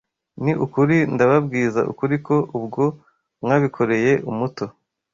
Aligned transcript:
Ni 0.43 0.51
ukuri 0.65 0.95
ndababwiza 1.13 1.81
ukuri 1.91 2.15
ko, 2.25 2.35
ubwo 2.57 2.83
mwabikoreye 3.41 4.13
umuto 4.31 4.65